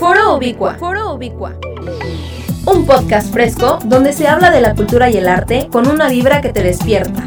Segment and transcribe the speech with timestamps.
[0.00, 0.76] Foro Ubicua.
[0.76, 1.60] Foro Ubicua.
[2.64, 6.40] Un podcast fresco donde se habla de la cultura y el arte con una vibra
[6.40, 7.22] que te despierta.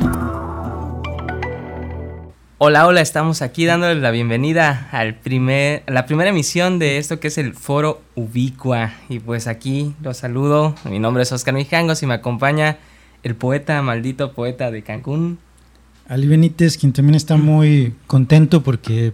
[2.58, 7.20] Hola, hola, estamos aquí dándoles la bienvenida al primer, a la primera emisión de esto
[7.20, 8.94] que es el Foro Ubicua.
[9.08, 10.74] Y pues aquí los saludo.
[10.90, 12.80] Mi nombre es Oscar Mijangos y me acompaña
[13.22, 15.38] el poeta, maldito poeta de Cancún.
[16.08, 19.14] Ali Benítez, quien también está muy contento porque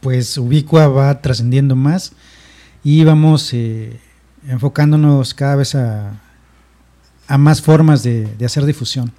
[0.00, 2.14] pues Ubicua va trascendiendo más
[2.84, 3.98] y vamos eh,
[4.48, 6.20] enfocándonos cada vez a,
[7.26, 9.12] a más formas de, de, hacer difusión.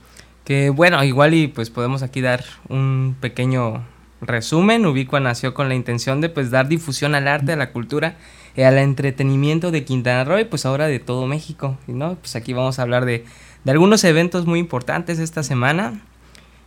[0.44, 3.84] Que bueno, igual y pues podemos aquí dar un pequeño
[4.22, 4.86] resumen.
[4.86, 8.18] Ubicua nació con la intención de pues dar difusión al arte, a la cultura
[8.56, 11.78] y al entretenimiento de Quintana Roo y pues ahora de todo México.
[11.88, 12.16] ¿no?
[12.16, 13.26] Pues aquí vamos a hablar de,
[13.64, 16.02] de algunos eventos muy importantes esta semana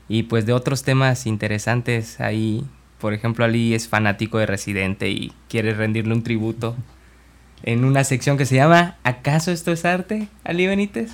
[0.09, 2.65] y pues de otros temas interesantes ahí
[3.03, 6.77] por ejemplo, Ali es fanático de Residente y quiere rendirle un tributo
[7.65, 11.11] en una sección que se llama ¿Acaso esto es arte, Ali Benítez?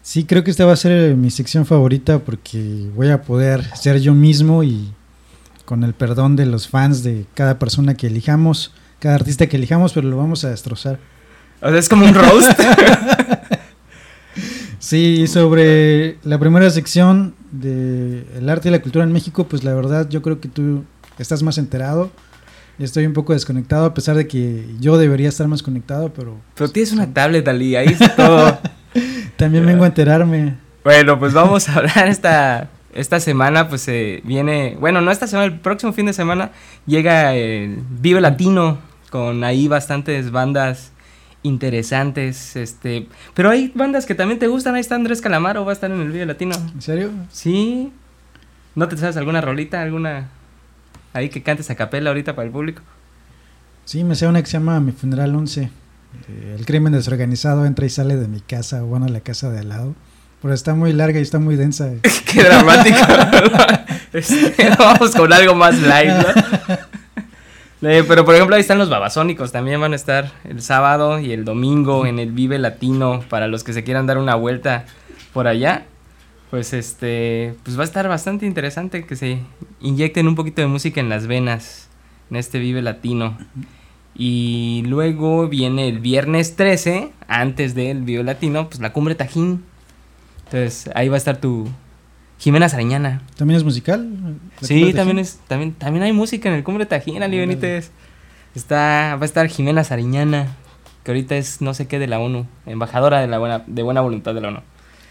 [0.00, 4.00] Sí, creo que esta va a ser mi sección favorita porque voy a poder ser
[4.00, 4.92] yo mismo y
[5.64, 9.94] con el perdón de los fans de cada persona que elijamos, cada artista que elijamos,
[9.94, 11.00] pero lo vamos a destrozar.
[11.60, 12.60] O sea, es como un roast.
[14.78, 19.74] sí, sobre la primera sección de el arte y la cultura en México, pues la
[19.74, 20.84] verdad yo creo que tú
[21.22, 22.10] estás más enterado.
[22.78, 26.36] Estoy un poco desconectado, a pesar de que yo debería estar más conectado, pero...
[26.54, 28.58] Pero tienes una tablet, Ali, ahí está todo.
[29.36, 30.54] También vengo a enterarme.
[30.84, 34.76] Bueno, pues vamos a hablar esta, esta semana, pues eh, viene...
[34.78, 36.52] Bueno, no esta semana, el próximo fin de semana
[36.86, 38.78] llega el Vive Latino,
[39.10, 40.92] con ahí bastantes bandas
[41.42, 43.08] interesantes, este...
[43.34, 46.00] Pero hay bandas que también te gustan, ahí está Andrés Calamaro, va a estar en
[46.00, 46.54] el Vive Latino.
[46.74, 47.10] ¿En serio?
[47.32, 47.92] Sí.
[48.76, 50.28] ¿No te sabes alguna rolita, alguna
[51.12, 52.82] ahí que cantes a capela ahorita para el público.
[53.84, 55.70] Sí, me sé una que se llama Mi Funeral 11.
[56.56, 59.60] El crimen desorganizado entra y sale de mi casa, o bueno, a la casa de
[59.60, 59.94] al lado.
[60.42, 61.90] Pero está muy larga y está muy densa.
[62.26, 62.98] Qué dramático.
[64.78, 66.78] vamos con algo más light, ¿no?
[67.80, 71.30] Eh, pero por ejemplo ahí están los babasónicos, también van a estar el sábado y
[71.30, 74.84] el domingo en el Vive Latino para los que se quieran dar una vuelta
[75.32, 75.84] por allá
[76.50, 79.40] pues este, pues va a estar bastante interesante que se
[79.80, 81.88] inyecten un poquito de música en las venas
[82.30, 83.36] en este Vive Latino.
[84.14, 89.64] Y luego viene el viernes 13, antes del Vive Latino, pues la Cumbre Tajín.
[90.46, 91.68] Entonces, ahí va a estar tu
[92.38, 93.22] Jimena Sariñana.
[93.36, 94.08] ¿También es musical?
[94.62, 97.90] Sí, también es también también hay música en el Cumbre Tajín, Ali Benítez.
[98.54, 100.56] Está va a estar Jimena Sariñana,
[101.04, 104.00] que ahorita es no sé qué de la ONU, embajadora de la buena de buena
[104.00, 104.60] voluntad de la ONU.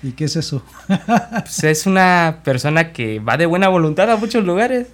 [0.03, 0.63] ¿Y qué es eso?
[0.87, 4.87] pues es una persona que va de buena voluntad a muchos lugares.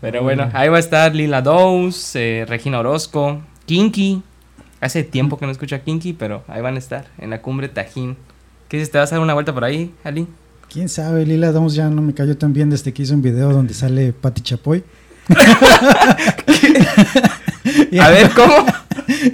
[0.00, 4.22] Pero bueno, ahí va a estar Lila Dowes, eh, Regina Orozco, Kinky.
[4.80, 7.68] Hace tiempo que no escucho a Kinky, pero ahí van a estar, en la cumbre
[7.68, 8.16] Tajín.
[8.68, 8.90] ¿Qué dices?
[8.90, 10.26] ¿Te vas a dar una vuelta por ahí, Ali?
[10.68, 11.24] ¿Quién sabe?
[11.24, 14.12] Lila Downs ya no me cayó tan bien desde que hizo un video donde sale
[14.12, 14.82] Patti Chapoy.
[18.00, 18.66] a ver, ¿cómo?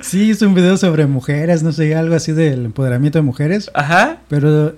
[0.02, 3.70] Sí, hizo un video sobre mujeres, no sé, algo así del empoderamiento de mujeres.
[3.74, 4.18] Ajá.
[4.28, 4.76] Pero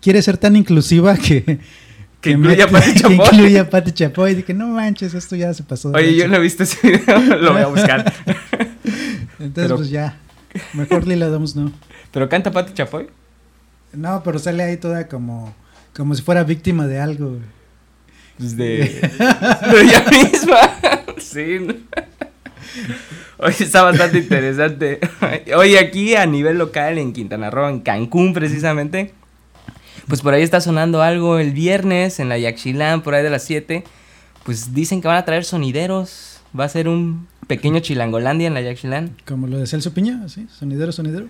[0.00, 1.60] quiere ser tan inclusiva que...
[2.20, 3.16] Que, incluye a Pati Chapoy.
[3.16, 4.34] Que incluye a Pati Chapoy.
[4.34, 5.92] Dije, no manches, esto ya se pasó.
[5.92, 8.12] Oye, yo no he visto ese video, lo voy a buscar.
[9.38, 10.18] Entonces, pero, pues ya.
[10.72, 11.70] Mejor Lila Downs no.
[12.10, 13.08] ¿Pero canta Pati Chapoy?
[13.92, 15.54] No, pero sale ahí toda como,
[15.96, 17.38] como si fuera víctima de algo.
[18.36, 20.56] Pues de, de ella misma.
[21.18, 21.58] sí.
[23.38, 25.00] Hoy está bastante interesante.
[25.56, 29.12] Hoy aquí a nivel local en Quintana Roo, en Cancún precisamente,
[30.08, 33.44] pues por ahí está sonando algo el viernes en la Yaxchilán, por ahí de las
[33.44, 33.84] 7.
[34.44, 36.40] Pues dicen que van a traer sonideros.
[36.58, 39.14] Va a ser un pequeño chilangolandia en la Yaxchilán.
[39.26, 40.46] Como lo de Celso Piña, ¿sí?
[40.50, 41.26] Sonidero, sonidero.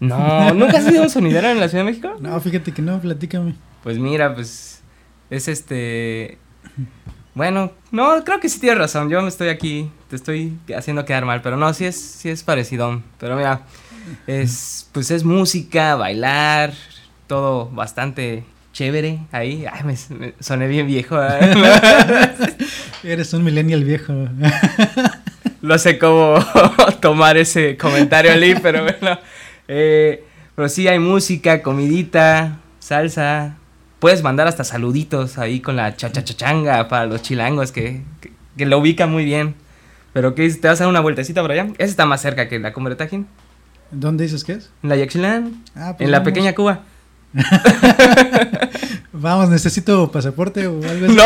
[0.00, 2.14] No, ¿nunca has sido un sonidero en la Ciudad de México?
[2.20, 3.54] No, fíjate que no, platícame.
[3.82, 4.82] Pues mira, pues
[5.30, 6.38] es este...
[7.34, 9.08] Bueno, no, creo que sí tienes razón.
[9.08, 12.42] Yo me estoy aquí, te estoy haciendo quedar mal, pero no, sí es, sí es
[12.42, 13.00] parecido.
[13.20, 13.60] Pero mira,
[14.26, 16.72] es, pues es música, bailar,
[17.28, 18.42] todo bastante
[18.72, 19.64] chévere ahí.
[19.70, 21.16] Ay, me, me soné bien viejo.
[21.22, 21.54] ¿eh?
[23.04, 24.12] Eres un millennial viejo.
[25.62, 26.44] no sé cómo
[27.00, 29.16] tomar ese comentario, Ali, pero bueno.
[29.68, 30.24] Eh,
[30.56, 33.58] pero sí hay música, comidita, salsa,
[34.00, 38.78] puedes mandar hasta saluditos ahí con la chachachachanga para los chilangos que, que, que lo
[38.78, 39.54] ubican muy bien.
[40.12, 40.60] Pero ¿qué dices?
[40.60, 41.68] ¿Te vas a dar una vueltecita por allá?
[41.78, 43.26] Esa está más cerca que la cumbre Tajín.
[43.90, 44.70] ¿Dónde dices que es?
[44.82, 45.64] En la Yaxchilán.
[45.74, 46.80] Ah, pues en la pequeña Cuba.
[49.12, 51.16] Vamos, necesito pasaporte o algo así.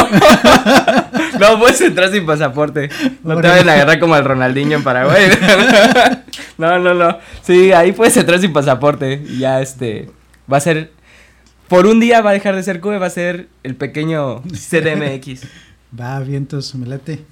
[1.35, 2.89] No, no puedes entrar sin pasaporte.
[3.23, 5.31] No te vayan a agarrar como al Ronaldinho en Paraguay.
[6.59, 7.19] no, no, no.
[7.43, 9.23] Sí, ahí puedes entrar sin pasaporte.
[9.27, 10.11] Y ya este.
[10.51, 10.93] Va a ser.
[11.69, 15.47] Por un día va a dejar de ser Cube, va a ser el pequeño CDMX.
[15.99, 17.25] Va, vientos, me late.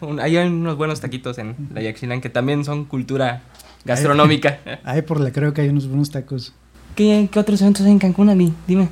[0.00, 3.42] Un- hay unos buenos taquitos en la Yaxchilán que también son cultura
[3.84, 4.58] gastronómica.
[4.84, 6.52] Ahí por la creo que hay unos buenos tacos.
[6.94, 8.52] ¿Qué, qué otros eventos hay en Cancún, Ali?
[8.68, 8.88] Dime.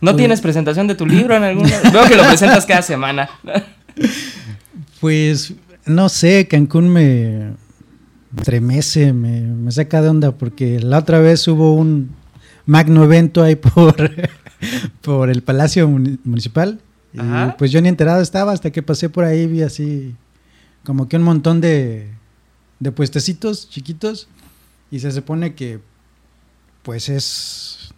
[0.00, 1.70] ¿No Pues- tienes presentación de tu libro en alguna?
[1.92, 3.28] Veo que lo presentas cada semana.
[5.00, 5.54] Pues
[5.84, 7.52] no sé, Cancún me
[8.36, 12.10] estremece, me, me saca de onda porque la otra vez hubo un
[12.64, 13.94] magno evento ahí por,
[15.02, 16.80] por el Palacio Muni- Municipal
[17.16, 17.56] y Ajá.
[17.58, 20.14] pues yo ni enterado estaba hasta que pasé por ahí vi así
[20.84, 22.08] como que un montón de,
[22.78, 24.28] de puestecitos chiquitos
[24.90, 25.80] y se supone que
[26.82, 27.90] pues es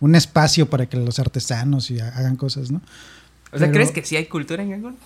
[0.00, 2.80] un espacio para que los artesanos y ha- hagan cosas, ¿no?
[3.52, 4.96] O sea, ¿crees que sí hay cultura en Cancún?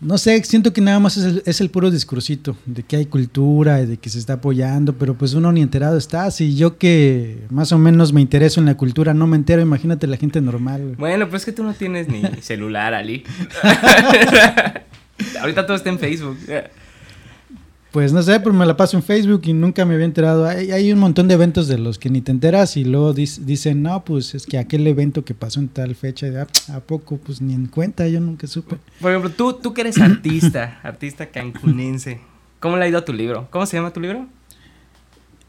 [0.00, 3.06] No sé, siento que nada más es el, es el puro discursito de que hay
[3.06, 6.30] cultura y de que se está apoyando, pero pues uno ni enterado está.
[6.30, 10.06] Si yo que más o menos me intereso en la cultura no me entero, imagínate
[10.06, 10.82] la gente normal.
[10.82, 10.94] güey.
[10.96, 13.24] Bueno, pues es que tú no tienes ni celular, Ali.
[15.40, 16.36] Ahorita todo está en Facebook.
[17.94, 20.46] Pues no sé, pero me la paso en Facebook y nunca me había enterado.
[20.48, 23.38] Hay, hay un montón de eventos de los que ni te enteras y luego dis-
[23.44, 26.26] dicen, no, pues es que aquel evento que pasó en tal fecha,
[26.68, 27.18] "Ah, ¿a poco?
[27.18, 28.78] Pues ni en cuenta, yo nunca supe.
[29.00, 32.18] Por ejemplo, tú, tú que eres artista, artista cancunense.
[32.58, 33.46] ¿Cómo le ha ido a tu libro?
[33.52, 34.26] ¿Cómo se llama tu libro?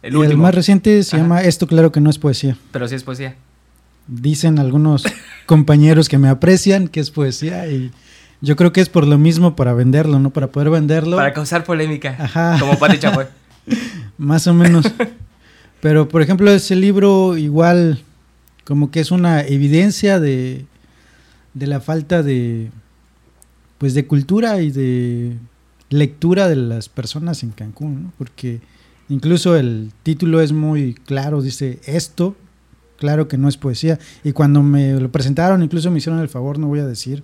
[0.04, 0.44] El Y último.
[0.44, 1.24] más reciente se Ajá.
[1.24, 2.56] llama Esto claro que no es poesía.
[2.72, 3.34] Pero sí es poesía.
[4.08, 5.04] Dicen algunos
[5.48, 7.90] compañeros que me aprecian que es poesía y
[8.42, 10.32] yo creo que es por lo mismo para venderlo, ¿no?
[10.32, 11.18] Para poder venderlo.
[11.18, 12.16] Para causar polémica.
[12.20, 12.58] Ajá.
[12.60, 13.26] Como Pati Chapoy.
[14.18, 14.86] Más o menos.
[15.82, 18.00] Pero, por ejemplo, ese libro igual
[18.64, 20.66] como que es una evidencia de,
[21.54, 22.72] de la falta de,
[23.78, 25.38] pues, de cultura y de
[25.90, 28.14] lectura de las personas en Cancún, ¿no?
[28.18, 28.62] Porque
[29.10, 32.36] incluso el título es muy claro, dice esto,
[32.98, 34.00] claro que no es poesía.
[34.24, 37.24] Y cuando me lo presentaron, incluso me hicieron el favor, no voy a decir,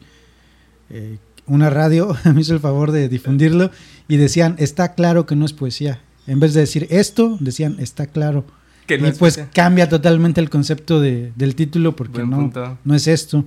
[0.92, 1.18] eh,
[1.48, 3.72] una radio me hizo el favor de difundirlo
[4.08, 6.02] y decían, está claro que no es poesía.
[6.28, 8.46] En vez de decir esto, decían, está claro.
[8.88, 9.52] Que no y es pues poesía.
[9.54, 12.52] cambia totalmente el concepto de- del título porque no,
[12.84, 13.46] no es esto.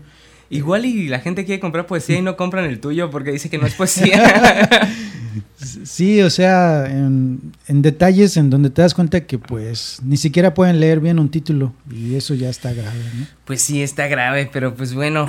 [0.50, 3.58] Igual y la gente quiere comprar poesía y no compran el tuyo porque dice que
[3.58, 4.69] no es poesía.
[5.56, 10.54] Sí, o sea, en, en detalles en donde te das cuenta que pues ni siquiera
[10.54, 13.26] pueden leer bien un título y eso ya está grave, ¿no?
[13.44, 15.26] Pues sí, está grave, pero pues bueno,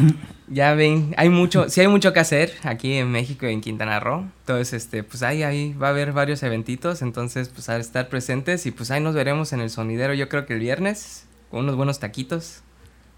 [0.47, 3.99] ya ven, hay mucho, sí hay mucho que hacer aquí en México y en Quintana
[3.99, 4.25] Roo.
[4.41, 8.65] Entonces, este, pues ahí, ahí va a haber varios eventitos, entonces pues a estar presentes
[8.65, 11.75] y pues ahí nos veremos en el sonidero, yo creo que el viernes, con unos
[11.75, 12.61] buenos taquitos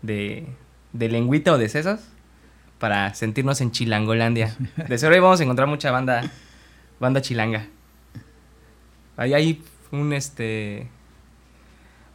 [0.01, 0.48] de,
[0.94, 2.00] de lengüita o de sesos
[2.80, 4.56] para sentirnos en Chilangolandia.
[4.88, 6.31] De seguro ahí vamos a encontrar mucha banda,
[7.00, 7.68] banda chilanga.
[9.16, 10.88] Ahí hay un, este,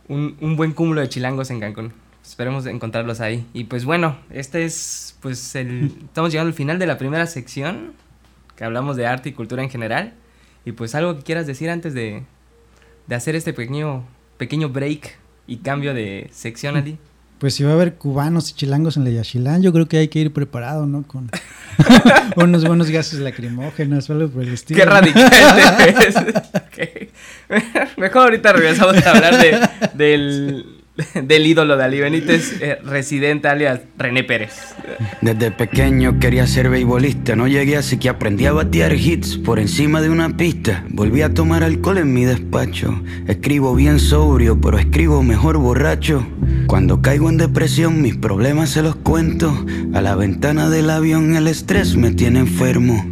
[0.09, 1.93] un, un buen cúmulo de chilangos en Cancún.
[2.23, 3.47] Esperemos encontrarlos ahí.
[3.53, 5.93] Y pues bueno, este es pues el...
[6.05, 7.95] Estamos llegando al final de la primera sección,
[8.57, 10.15] que hablamos de arte y cultura en general.
[10.65, 12.23] Y pues algo que quieras decir antes de,
[13.09, 14.05] de hacer este pequeño,
[14.39, 15.19] pequeño break
[15.49, 16.99] y cambio de sección, Ali.
[17.43, 20.07] Pues si va a haber cubanos y chilangos en la Yaxchilán, yo creo que hay
[20.07, 21.03] que ir preparado, ¿no?
[21.03, 21.29] Con
[22.37, 24.79] unos buenos gases lacrimógenos o algo por el estilo.
[24.79, 24.93] Qué ¿no?
[24.93, 25.29] radical
[25.77, 26.15] te ves.
[26.55, 27.99] Ok.
[27.99, 29.59] Mejor ahorita regresamos a hablar de,
[29.95, 30.67] del,
[31.21, 34.77] del ídolo de Ali Benítez, eh, residente alias René Pérez.
[35.21, 40.01] Desde pequeño quería ser beisbolista, no llegué así que aprendí a batear hits por encima
[40.01, 40.85] de una pista.
[40.91, 43.03] Volví a tomar alcohol en mi despacho.
[43.27, 46.25] Escribo bien sobrio, pero escribo mejor borracho.
[46.73, 49.55] Cuando caigo en depresión, mis problemas se los cuento.
[49.93, 53.05] A la ventana del avión el estrés me tiene enfermo.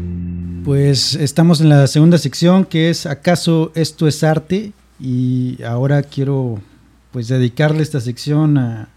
[0.64, 4.72] Pues estamos en la segunda sección que es ¿acaso esto es arte?
[4.98, 6.58] Y ahora quiero
[7.10, 8.88] pues dedicarle esta sección a,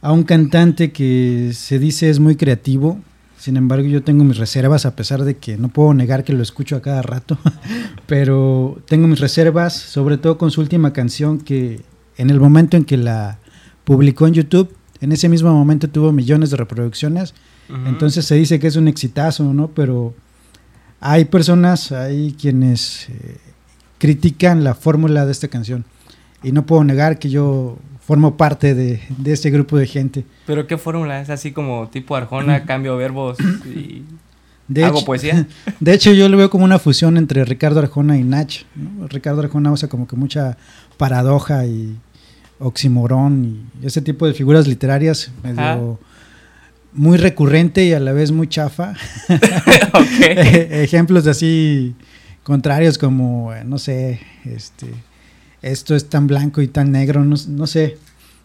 [0.00, 2.98] a un cantante que se dice es muy creativo.
[3.36, 6.42] Sin embargo, yo tengo mis reservas a pesar de que no puedo negar que lo
[6.42, 7.36] escucho a cada rato,
[8.06, 11.82] pero tengo mis reservas, sobre todo con su última canción que
[12.16, 13.38] en el momento en que la
[13.84, 17.34] publicó en YouTube, en ese mismo momento tuvo millones de reproducciones.
[17.86, 19.68] Entonces se dice que es un exitazo, ¿no?
[19.68, 20.12] Pero
[20.98, 23.36] hay personas, hay quienes eh,
[23.98, 25.84] critican la fórmula de esta canción.
[26.42, 30.24] Y no puedo negar que yo formo parte de, de este grupo de gente.
[30.46, 34.02] Pero qué fórmula, es así como tipo Arjona, cambio verbos y
[34.70, 35.46] De hago hecho, poesía.
[35.80, 38.64] De hecho, yo lo veo como una fusión entre Ricardo Arjona y Nach.
[38.76, 39.08] ¿no?
[39.08, 40.56] Ricardo Arjona usa como que mucha
[40.96, 41.98] paradoja y
[42.60, 45.98] oximorón y ese tipo de figuras literarias medio
[46.92, 48.94] muy recurrente y a la vez muy chafa.
[50.20, 51.94] Ejemplos de así
[52.42, 54.86] contrarios como, eh, no sé, este,
[55.62, 57.98] esto es tan blanco y tan negro, no, no sé.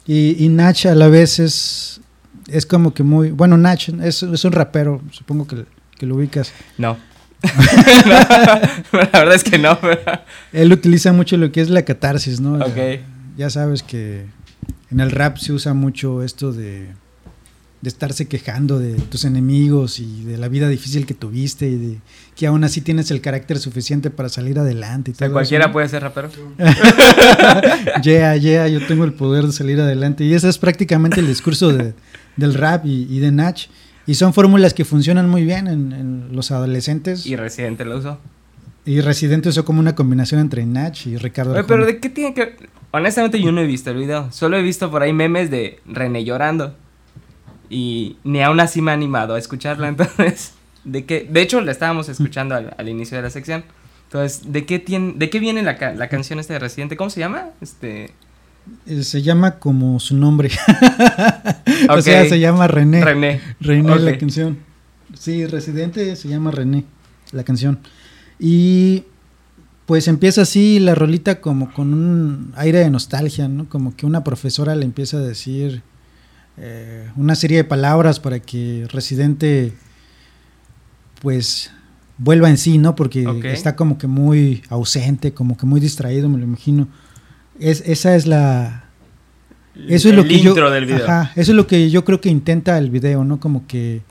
[0.05, 2.01] Y, y, Nach a la vez es,
[2.48, 5.65] es como que muy, bueno, Nach es, es un rapero, supongo que,
[5.98, 6.53] que lo ubicas.
[6.77, 6.98] No.
[7.45, 9.79] no, la verdad es que no.
[9.79, 10.01] Pero...
[10.53, 12.55] Él utiliza mucho lo que es la catarsis, ¿no?
[12.55, 12.77] Ok.
[13.38, 14.25] Ya sabes que
[14.92, 16.88] en el rap se usa mucho esto de,
[17.82, 21.98] de estarse quejando de tus enemigos y de la vida difícil que tuviste y de
[22.36, 25.12] que aún así tienes el carácter suficiente para salir adelante.
[25.12, 26.30] Y O sea, todo cualquiera puede ser rapero.
[28.04, 30.24] Yeah, yeah, yo tengo el poder de salir adelante.
[30.24, 31.94] Y ese es prácticamente el discurso de-
[32.36, 33.60] del rap y, y de Nach.
[34.08, 37.25] Y son fórmulas que funcionan muy bien en, en los adolescentes.
[37.25, 38.20] Y Y, Residente lo usó.
[38.86, 42.56] Residente usó como una combinación entre Nach y Ricardo Oye, pero ¿de qué tiene que...?
[42.95, 44.31] Honestamente yo no he visto el video.
[44.31, 46.77] Solo he visto por ahí memes de René llorando.
[47.69, 49.87] Y ni aún así me ha animado a escucharla.
[49.89, 50.53] Entonces,
[50.85, 51.27] ¿de qué?
[51.29, 53.65] De hecho, la estábamos escuchando al, al inicio de la sección.
[54.05, 56.95] Entonces, ¿de qué, tiene, de qué viene la, la canción esta de Residente?
[56.95, 57.49] ¿Cómo se llama?
[57.59, 58.13] Este...
[58.85, 60.49] Eh, Se llama como su nombre.
[61.89, 63.03] o sea, se llama René.
[63.03, 63.41] René.
[63.59, 64.59] René la canción.
[65.19, 66.85] Sí, Residente se llama René,
[67.33, 67.79] la canción.
[68.39, 69.03] Y
[69.86, 73.70] pues empieza así la rolita como con un aire de nostalgia, ¿no?
[73.70, 75.84] Como que una profesora le empieza a decir
[76.58, 79.74] eh, una serie de palabras para que Residente
[81.22, 81.72] pues
[82.18, 82.96] vuelva en sí, ¿no?
[82.96, 86.88] Porque está como que muy ausente, como que muy distraído, me lo imagino.
[87.60, 88.86] Es, esa es la,
[89.88, 91.04] eso es lo que yo, intro del video.
[91.04, 93.39] Ajá, eso es lo que yo creo que intenta el video, ¿no?
[93.39, 94.01] Como que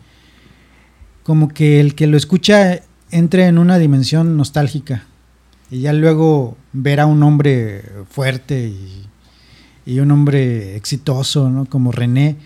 [1.25, 5.07] como que el que lo escucha entre en una dimensión nostálgica
[5.75, 9.07] y ya luego ver a un hombre fuerte y,
[9.87, 11.65] y un hombre exitoso, ¿no?
[11.67, 12.37] Como René,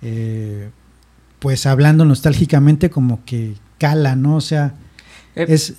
[0.00, 0.70] eh,
[1.38, 4.36] pues hablando nostálgicamente como que cala, ¿no?
[4.36, 4.74] O sea,
[5.34, 5.74] Eh, es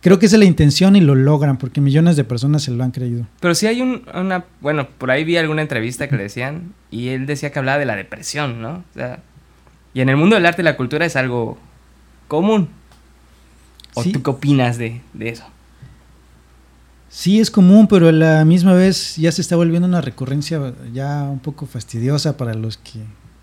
[0.00, 2.84] creo que esa es la intención y lo logran porque millones de personas se lo
[2.84, 3.26] han creído.
[3.40, 4.44] Pero sí hay un, una...
[4.60, 7.86] Bueno, por ahí vi alguna entrevista que le decían y él decía que hablaba de
[7.86, 8.70] la depresión, ¿no?
[8.90, 9.20] O sea,
[9.94, 11.56] y en el mundo del arte y la cultura es algo
[12.28, 12.68] común.
[13.94, 14.12] ¿O Sí.
[14.12, 15.44] tú qué opinas de, de eso?
[17.16, 21.22] Sí, es común, pero a la misma vez ya se está volviendo una recurrencia ya
[21.30, 22.98] un poco fastidiosa para los que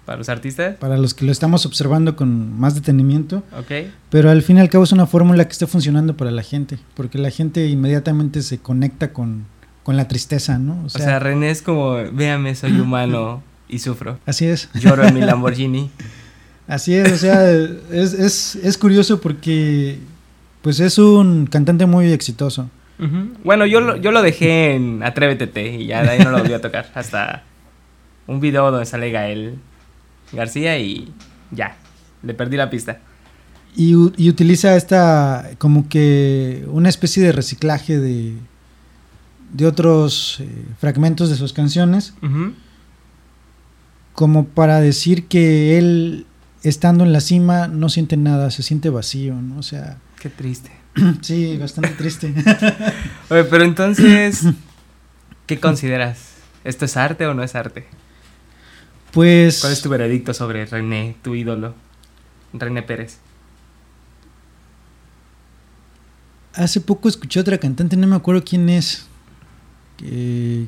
[0.05, 0.75] ¿Para los artistas?
[0.75, 3.87] para los que lo estamos observando con más detenimiento, Ok.
[4.09, 6.79] pero al fin y al cabo es una fórmula que está funcionando para la gente,
[6.95, 9.45] porque la gente inmediatamente se conecta con,
[9.83, 10.81] con la tristeza, ¿no?
[10.81, 14.19] O O sea, sea, René es como, véame, soy humano y sufro.
[14.25, 14.67] así es.
[14.73, 15.89] Lloro en mi Lamborghini.
[16.67, 19.97] Así es, o sea, es, es, es curioso porque
[20.61, 22.69] pues es un cantante muy exitoso.
[23.43, 26.37] Bueno, yo lo, yo lo dejé en Atrévete Te, y ya de ahí no lo
[26.37, 26.91] volví a tocar.
[26.95, 27.43] Hasta
[28.27, 29.55] un video donde sale Gael
[30.31, 31.11] García y
[31.49, 31.75] ya,
[32.21, 32.99] le perdí la pista.
[33.75, 38.35] Y, utiliza esta como que una especie de reciclaje de,
[39.53, 42.13] de otros eh, fragmentos de sus canciones,
[44.13, 46.25] como para decir que él,
[46.63, 49.57] estando en la cima, no siente nada, se siente vacío, ¿no?
[49.57, 50.80] O sea, Qué triste.
[51.21, 52.33] sí, bastante triste.
[53.29, 54.43] Oye, pero entonces,
[55.47, 56.35] ¿qué consideras?
[56.63, 57.85] ¿Esto es arte o no es arte?
[59.11, 61.73] Pues ¿Cuál es tu veredicto sobre René, tu ídolo?
[62.53, 63.17] René Pérez.
[66.53, 69.05] hace poco escuché otra cantante, no me acuerdo quién es,
[69.97, 70.67] que,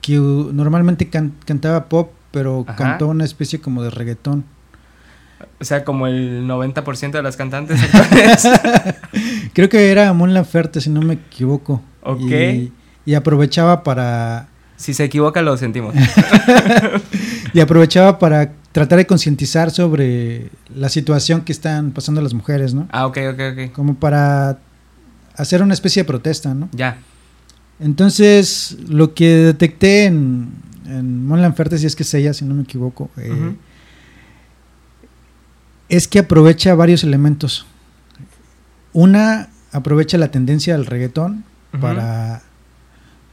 [0.00, 2.76] que normalmente can- cantaba pop, pero Ajá.
[2.76, 4.44] cantó una especie como de reggaetón.
[5.60, 8.48] O sea, como el 90% de las cantantes actuales.
[9.52, 11.82] Creo que era Mon Laferte, si no me equivoco.
[12.02, 12.20] Ok.
[12.20, 12.72] Y,
[13.04, 15.94] y aprovechaba para si se equivoca, lo sentimos.
[17.52, 22.86] y aprovechaba para tratar de concientizar sobre la situación que están pasando las mujeres, ¿no?
[22.92, 23.72] Ah, ok, ok, ok.
[23.72, 24.58] Como para
[25.34, 26.68] hacer una especie de protesta, ¿no?
[26.72, 26.98] Ya.
[27.80, 30.50] Entonces, lo que detecté en,
[30.86, 33.54] en Mon Laferte, si es que es ella, si no me equivoco, eh.
[35.88, 37.66] Es que aprovecha varios elementos.
[38.92, 41.44] Una, aprovecha la tendencia del reggaetón
[41.80, 42.42] para,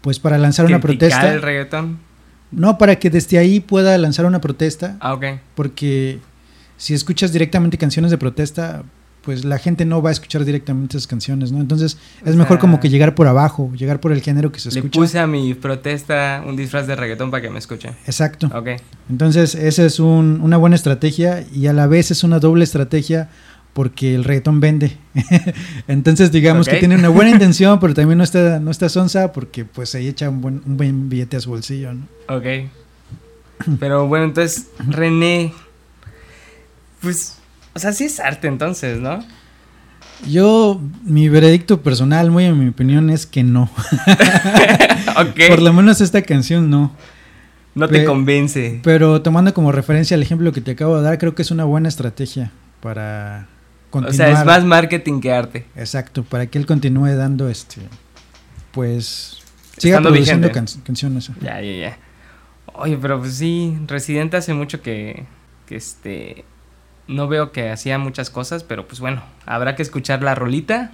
[0.01, 1.33] pues, para lanzar una protesta.
[1.33, 1.99] el reggaetón.
[2.51, 5.25] No, para que desde ahí pueda lanzar una protesta, Ah, ok.
[5.55, 6.19] porque
[6.77, 8.83] si escuchas directamente canciones de protesta,
[9.23, 11.59] pues la gente no va a escuchar directamente esas canciones, ¿no?
[11.61, 14.59] Entonces O es mejor sea, como que llegar por abajo, llegar por el género que
[14.59, 14.99] se Le escucha.
[14.99, 17.89] puse a mi protesta un disfraz de reggaetón para que me escuche.
[18.05, 18.47] Exacto.
[18.53, 18.69] Ok.
[19.09, 23.29] Entonces, esa es un- una buena estrategia y a la vez es una doble estrategia
[23.73, 24.97] porque el reggaetón vende.
[25.87, 29.65] Entonces, digamos que tiene una buena intención, pero también no está, no está sonsa porque
[29.65, 32.07] pues se echa un buen, un buen billete a su bolsillo, ¿no?
[32.27, 32.43] Ok.
[33.79, 35.53] Pero bueno, entonces, René.
[37.01, 37.37] Pues.
[37.75, 39.23] O sea, sí es arte entonces, ¿no?
[40.27, 43.63] Yo, mi veredicto personal, muy en mi opinión, es que no.
[45.17, 45.39] ok.
[45.49, 46.95] Por lo menos esta canción no.
[47.75, 48.79] No te Pe- convence.
[48.83, 51.63] Pero tomando como referencia el ejemplo que te acabo de dar, creo que es una
[51.63, 52.51] buena estrategia
[52.81, 53.47] para
[53.89, 54.15] O continuar.
[54.29, 55.65] sea, es más marketing que arte.
[55.75, 57.81] Exacto, para que él continúe dando este.
[58.71, 59.39] Pues.
[59.77, 61.31] Siga Estando produciendo can- canciones.
[61.41, 61.97] Ya, ya, ya.
[62.75, 65.25] Oye, pero pues sí, Residente hace mucho que,
[65.67, 66.45] que este...
[67.07, 70.91] No veo que hacía muchas cosas, pero pues bueno, habrá que escuchar la rolita.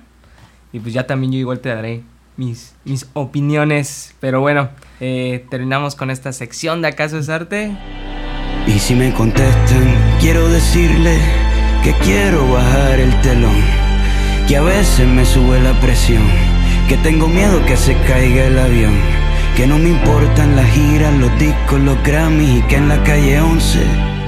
[0.74, 2.04] Y pues ya también yo igual te daré
[2.36, 4.16] mis, mis opiniones.
[4.20, 7.76] Pero bueno, eh, terminamos con esta sección de ¿Acaso es arte?
[8.68, 11.18] Y si me contestan, quiero decirle
[11.84, 13.56] que quiero bajar el telón,
[14.48, 16.24] que a veces me sube la presión,
[16.88, 18.96] que tengo miedo que se caiga el avión,
[19.56, 23.40] que no me importan las giras, los discos, los Grammys y que en la calle
[23.40, 24.19] 11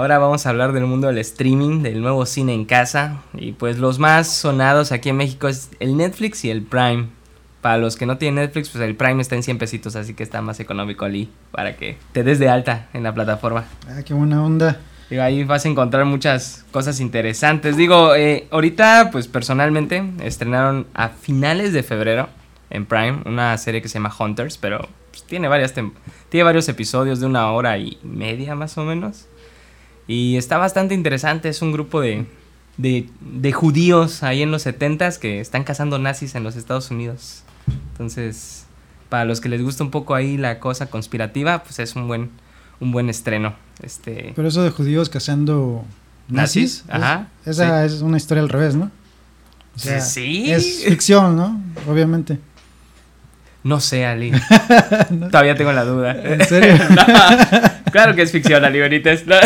[0.00, 3.20] Ahora vamos a hablar del mundo del streaming, del nuevo cine en casa.
[3.34, 7.08] Y pues los más sonados aquí en México es el Netflix y el Prime.
[7.60, 10.22] Para los que no tienen Netflix, pues el Prime está en 100 pesitos, así que
[10.22, 13.66] está más económico allí para que te des de alta en la plataforma.
[13.90, 14.80] Ah, qué buena onda.
[15.10, 17.76] Digo, ahí vas a encontrar muchas cosas interesantes.
[17.76, 22.30] Digo, eh, ahorita, pues personalmente, estrenaron a finales de febrero
[22.70, 27.20] en Prime una serie que se llama Hunters, pero pues, tiene, varias tiene varios episodios
[27.20, 29.26] de una hora y media más o menos.
[30.10, 32.26] Y está bastante interesante, es un grupo de,
[32.76, 37.42] de, de judíos ahí en los 70s que están cazando nazis en los Estados Unidos.
[37.92, 38.66] Entonces,
[39.08, 42.30] para los que les gusta un poco ahí la cosa conspirativa, pues es un buen,
[42.80, 43.54] un buen estreno.
[43.82, 45.84] Este, Pero eso de judíos cazando
[46.28, 46.84] nazis.
[46.88, 47.04] ¿Nazis?
[47.04, 48.90] Ajá, es- esa es una historia al revés, ¿no?
[49.76, 50.50] O sea, Sí.
[50.50, 51.60] Es ficción, ¿no?
[51.88, 52.38] Obviamente.
[53.62, 54.32] No sé, Ali.
[55.30, 56.12] Todavía tengo la duda.
[56.20, 56.74] ¿En serio?
[56.90, 59.24] No, claro que es ficción, Ali Benítez.
[59.26, 59.36] No,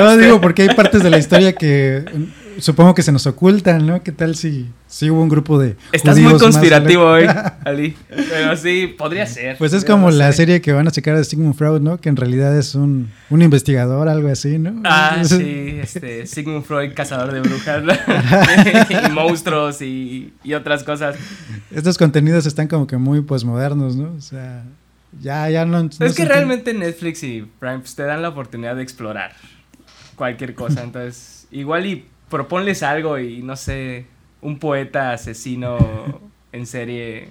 [0.00, 2.04] No, digo, porque hay partes de la historia que
[2.58, 4.02] supongo que se nos ocultan, ¿no?
[4.02, 5.76] ¿Qué tal si, si hubo un grupo de.
[5.92, 7.26] Estás muy conspirativo hoy,
[7.64, 7.96] Ali.
[8.08, 9.56] Pero sí, podría ser.
[9.58, 10.38] Pues es como no la sé.
[10.38, 12.00] serie que van a sacar de Sigmund Freud, ¿no?
[12.00, 14.80] Que en realidad es un, un investigador, algo así, ¿no?
[14.84, 17.92] Ah, sí, este, Sigmund Freud, cazador de brujas, ¿no?
[19.08, 21.16] y monstruos y, y otras cosas.
[21.70, 24.12] Estos contenidos están como que muy posmodernos, ¿no?
[24.16, 24.64] O sea,
[25.20, 25.82] ya, ya no.
[25.82, 29.34] no es que realmente Netflix y Prime pues, te dan la oportunidad de explorar
[30.16, 30.82] cualquier cosa.
[30.84, 34.06] Entonces, igual y proponles algo y no sé,
[34.40, 36.20] un poeta asesino
[36.52, 37.28] en serie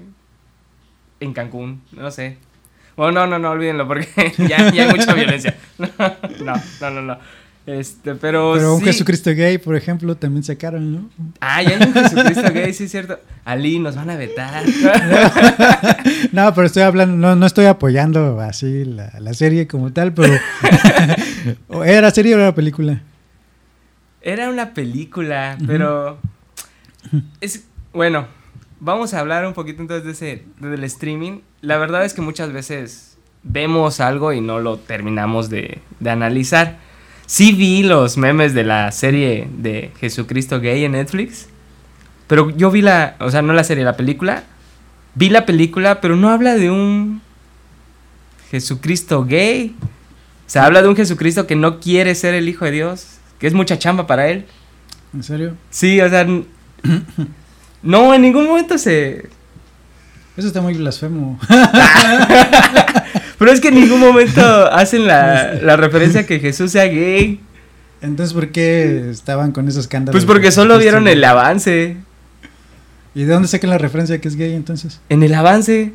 [1.20, 2.38] en Cancún, no sé.
[2.96, 5.56] Bueno, no, no, no, olvídenlo porque ya, ya hay mucha violencia.
[6.44, 7.18] No, no, no, no.
[7.66, 8.86] Este, pero, Pero un sí.
[8.88, 11.10] Jesucristo gay, por ejemplo, también sacaron, ¿no?
[11.40, 13.20] Ah, ya hay un Jesucristo gay, sí es cierto.
[13.46, 14.64] Ali, nos van a vetar.
[16.32, 20.34] No, pero estoy hablando, no, no estoy apoyando así la, la serie como tal, pero.
[21.68, 23.02] ¿O ¿Era serie o era película?
[24.22, 26.18] Era una película, pero
[27.42, 28.28] es bueno.
[28.80, 31.42] Vamos a hablar un poquito entonces de ese del streaming.
[31.62, 36.80] La verdad es que muchas veces vemos algo y no lo terminamos de, de analizar.
[37.26, 41.48] Sí vi los memes de la serie de Jesucristo gay en Netflix,
[42.28, 44.44] pero yo vi la, o sea, no la serie, la película.
[45.16, 47.22] Vi la película, pero no habla de un
[48.50, 49.76] Jesucristo gay.
[50.46, 53.08] O sea, habla de un Jesucristo que no quiere ser el hijo de Dios,
[53.40, 54.46] que es mucha chamba para él.
[55.14, 55.56] ¿En serio?
[55.70, 56.28] Sí, o sea,
[57.84, 59.30] no, en ningún momento se...
[60.36, 61.40] Eso está muy blasfemo.
[63.40, 64.42] Pero es que en ningún momento
[64.72, 67.40] hacen la, la referencia a que Jesús sea gay.
[68.02, 70.14] Entonces, ¿por qué estaban con esos escándalos?
[70.14, 71.98] Pues porque solo vieron el avance.
[73.16, 75.00] ¿Y de dónde sacan la referencia que es gay entonces?
[75.10, 75.94] En el avance.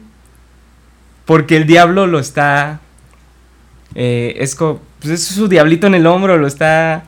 [1.24, 2.80] Porque el diablo lo está...
[3.94, 7.04] eh, es, co- pues es su diablito en el hombro, lo está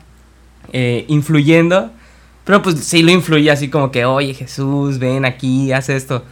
[0.73, 1.91] eh, influyendo.
[2.45, 6.25] Pero pues sí lo influye así como que, oye Jesús, ven aquí, haz esto.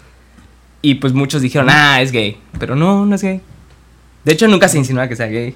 [0.82, 2.38] Y pues muchos dijeron, ah, es gay.
[2.60, 3.42] Pero no, no es gay.
[4.30, 5.56] De hecho, nunca se insinúa que sea gay.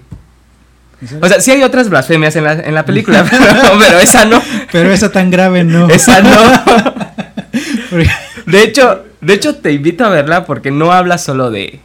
[1.22, 4.42] O sea, sí hay otras blasfemias en la, en la película, pero, pero esa no.
[4.72, 5.88] pero esa tan grave no.
[5.90, 6.32] Esa no.
[8.48, 11.82] De hecho, de hecho te invito a verla porque no habla solo de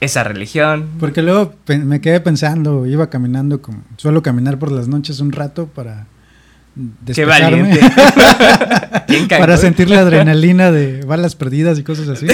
[0.00, 0.88] esa religión.
[0.98, 5.66] Porque luego me quedé pensando, iba caminando como suelo caminar por las noches un rato
[5.66, 6.06] para
[6.74, 7.80] Qué despejarme, valiente.
[9.06, 12.28] ¿Quién para sentir la adrenalina de balas perdidas y cosas así.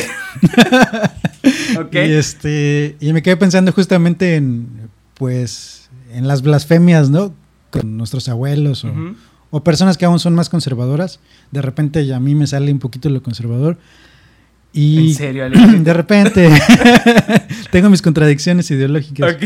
[1.93, 4.69] Y este y me quedé pensando justamente en
[5.15, 7.35] pues en las blasfemias, ¿no?
[7.71, 8.87] Con nuestros abuelos
[9.51, 11.21] o, personas que aún son más conservadoras.
[11.51, 13.79] De repente a mí me sale un poquito lo conservador.
[14.73, 15.45] Y ¿En serio,
[15.79, 16.51] de repente
[17.71, 19.37] tengo mis contradicciones ideológicas.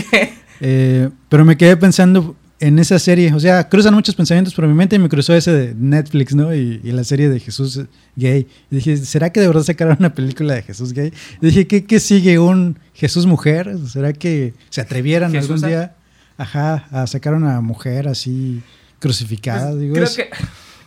[0.61, 3.33] Eh, pero me quedé pensando en esa serie.
[3.35, 6.55] O sea, cruzan muchos pensamientos por mi mente y me cruzó ese de Netflix, ¿no?
[6.55, 7.81] Y, y la serie de Jesús
[8.17, 8.47] gay.
[8.71, 11.13] Y dije, ¿será que de verdad sacaron una película de Jesús gay?
[11.41, 12.39] Y dije, ¿qué, qué sigue?
[12.39, 13.77] ¿Un Jesús mujer?
[13.89, 15.97] ¿Será que se atrevieran algún día
[16.37, 18.63] ajá, a sacar una mujer así
[18.99, 19.71] crucificada?
[19.71, 20.29] Pues, Digo, creo es- que.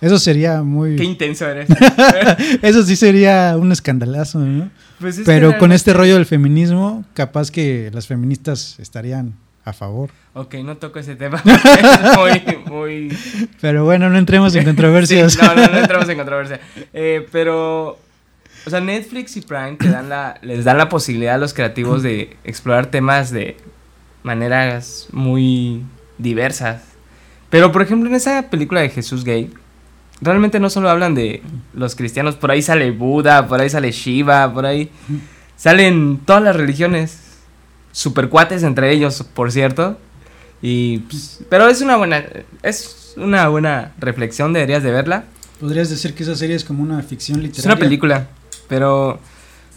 [0.01, 0.95] Eso sería muy...
[0.97, 1.69] Qué intenso eres.
[2.61, 4.69] Eso sí sería un escandalazo, ¿no?
[4.99, 9.33] Pues es Pero con este rollo del feminismo, capaz que las feministas estarían
[9.65, 10.09] a favor.
[10.33, 11.41] Ok, no toco ese tema.
[11.45, 13.17] es muy, muy.
[13.61, 15.33] Pero bueno, no entremos en controversias.
[15.33, 16.59] Sí, no, no, no entramos en controversia.
[16.93, 17.99] Eh, pero.
[18.65, 22.01] O sea, Netflix y Prime te dan la, les dan la posibilidad a los creativos
[22.01, 23.57] de explorar temas de
[24.23, 25.83] maneras muy
[26.17, 26.81] diversas.
[27.49, 29.51] Pero, por ejemplo, en esa película de Jesús Gay,
[30.21, 34.51] realmente no solo hablan de los cristianos, por ahí sale Buda, por ahí sale Shiva,
[34.53, 34.89] por ahí
[35.55, 37.22] salen todas las religiones,
[37.93, 39.97] super cuates entre ellos, por cierto.
[40.61, 42.25] Y, pues, pero es una buena,
[42.61, 45.23] es una buena reflexión, deberías de verla.
[45.61, 47.71] Podrías decir que esa serie es como una ficción Es literaria.
[47.73, 48.27] una película,
[48.67, 49.19] pero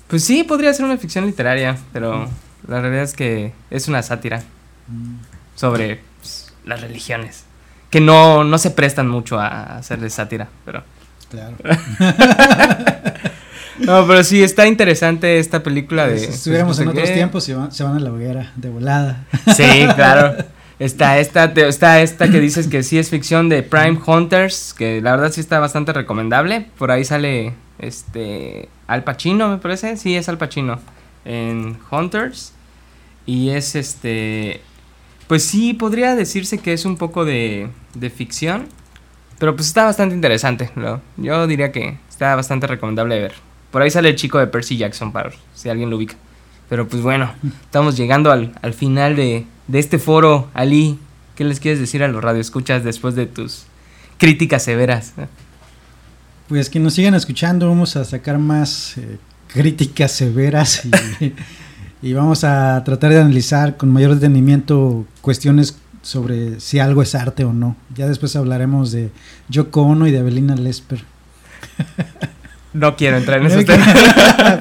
[0.09, 2.29] pues sí, podría ser una ficción literaria, pero
[2.67, 4.43] la realidad es que es una sátira
[4.89, 5.17] Mm,
[5.57, 7.45] sobre pues, las religiones,
[7.91, 10.85] que no, no se prestan mucho a hacerle sátira, pero...
[11.29, 11.57] Claro.
[13.79, 16.19] No, pero sí, está interesante esta película de...
[16.19, 19.27] si estuviéramos en otros tiempos, se van, se van a la hoguera de volada.
[19.55, 20.45] Sí, claro.
[20.79, 25.13] Está esta, está esta que dices que sí es ficción de Prime Hunters, que la
[25.13, 26.67] verdad sí está bastante recomendable.
[26.77, 29.97] Por ahí sale este Al Pacino, me parece.
[29.97, 30.79] Sí, es Al Pacino
[31.25, 32.53] en Hunters.
[33.25, 34.61] Y es este
[35.27, 38.69] pues sí, podría decirse que es un poco de, de ficción,
[39.39, 41.01] pero pues está bastante interesante, ¿no?
[41.17, 43.35] Yo diría que está bastante recomendable de ver.
[43.77, 46.15] Por ahí sale el chico de Percy Jackson, para si alguien lo ubica.
[46.71, 50.49] Pero pues bueno, estamos llegando al, al final de, de este foro.
[50.55, 50.99] Ali,
[51.35, 53.65] ¿qué les quieres decir a los radioescuchas después de tus
[54.17, 55.13] críticas severas?
[56.49, 59.19] Pues que nos sigan escuchando, vamos a sacar más eh,
[59.53, 60.83] críticas severas
[62.01, 67.45] y, vamos a tratar de analizar con mayor detenimiento cuestiones sobre si algo es arte
[67.45, 67.77] o no.
[67.95, 69.11] Ya después hablaremos de
[69.51, 71.05] Yoko Ono y de Avelina Lesper.
[72.77, 73.89] No quiero entrar en esos temas.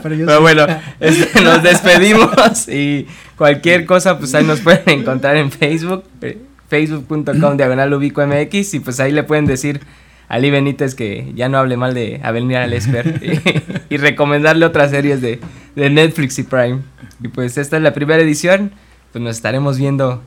[0.03, 0.41] Pero yo Pero sí.
[0.41, 0.65] bueno,
[0.99, 6.37] este, nos despedimos y cualquier cosa, pues ahí nos pueden encontrar en Facebook, eh,
[6.69, 9.81] facebook.com diagonal ubico MX y pues ahí le pueden decir
[10.29, 14.91] a Ali Benítez que ya no hable mal de Avelina Lesper y, y recomendarle otras
[14.91, 15.39] series de,
[15.75, 16.79] de Netflix y Prime.
[17.21, 18.71] Y pues esta es la primera edición,
[19.11, 20.23] pues nos estaremos viendo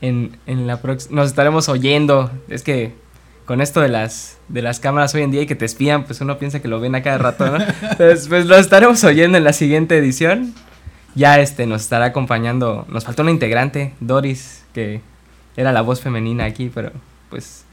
[0.00, 2.92] en, en la próxima, nos estaremos oyendo, es que
[3.48, 6.20] con esto de las de las cámaras hoy en día y que te espían, pues
[6.20, 7.64] uno piensa que lo ven a cada rato, ¿no?
[7.64, 10.52] Entonces, pues lo estaremos oyendo en la siguiente edición.
[11.14, 15.00] Ya este nos estará acompañando, nos faltó una integrante, Doris, que
[15.56, 16.92] era la voz femenina aquí, pero
[17.30, 17.64] pues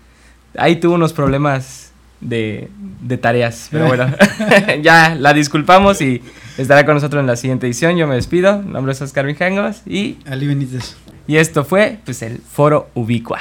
[0.58, 2.70] ahí tuvo unos problemas de,
[3.02, 4.08] de tareas, pero bueno,
[4.82, 6.22] ya la disculpamos y
[6.58, 7.98] estará con nosotros en la siguiente edición.
[7.98, 10.96] Yo me despido, mi nombre es Oscar Mijangos y, Ali Benítez.
[11.28, 13.40] y esto fue pues el Foro Ubicua.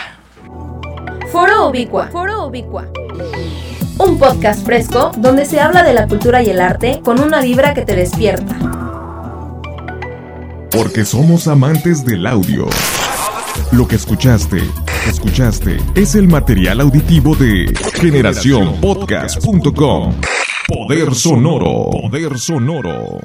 [1.34, 2.08] Foro Ubicua.
[2.12, 2.86] Foro Ubicua.
[3.98, 7.74] Un podcast fresco donde se habla de la cultura y el arte con una vibra
[7.74, 8.56] que te despierta.
[10.70, 12.68] Porque somos amantes del audio.
[13.72, 14.62] Lo que escuchaste,
[15.08, 20.14] escuchaste, es el material auditivo de generacionpodcast.com.
[20.68, 21.90] Poder sonoro.
[21.90, 23.18] Poder sonoro.